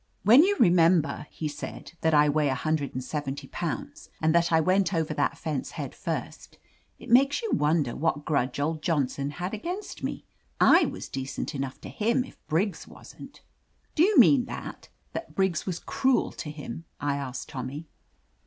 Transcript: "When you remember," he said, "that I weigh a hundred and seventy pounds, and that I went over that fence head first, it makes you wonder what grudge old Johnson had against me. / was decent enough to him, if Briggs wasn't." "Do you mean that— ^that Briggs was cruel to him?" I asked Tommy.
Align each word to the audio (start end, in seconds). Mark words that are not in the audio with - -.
"When 0.23 0.41
you 0.43 0.57
remember," 0.57 1.27
he 1.29 1.47
said, 1.47 1.91
"that 2.01 2.15
I 2.15 2.27
weigh 2.27 2.49
a 2.49 2.55
hundred 2.55 2.95
and 2.95 3.03
seventy 3.03 3.45
pounds, 3.49 4.09
and 4.19 4.33
that 4.33 4.51
I 4.51 4.59
went 4.59 4.95
over 4.95 5.13
that 5.13 5.37
fence 5.37 5.69
head 5.77 5.93
first, 5.93 6.57
it 6.97 7.07
makes 7.07 7.43
you 7.43 7.51
wonder 7.51 7.95
what 7.95 8.25
grudge 8.25 8.59
old 8.59 8.81
Johnson 8.81 9.29
had 9.29 9.53
against 9.53 10.01
me. 10.01 10.25
/ 10.57 10.61
was 10.91 11.07
decent 11.07 11.53
enough 11.53 11.79
to 11.81 11.89
him, 11.89 12.23
if 12.25 12.39
Briggs 12.47 12.87
wasn't." 12.87 13.41
"Do 13.93 14.01
you 14.01 14.17
mean 14.17 14.45
that— 14.45 14.89
^that 15.15 15.35
Briggs 15.35 15.67
was 15.67 15.77
cruel 15.77 16.31
to 16.31 16.49
him?" 16.49 16.85
I 16.99 17.17
asked 17.17 17.49
Tommy. 17.49 17.85